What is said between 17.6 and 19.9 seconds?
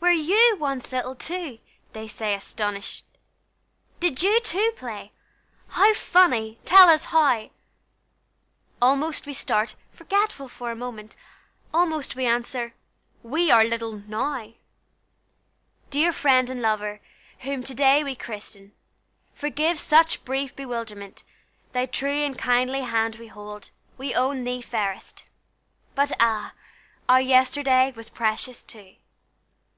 to day we christen, Forgive